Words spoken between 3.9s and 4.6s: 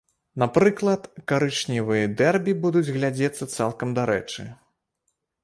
дарэчы.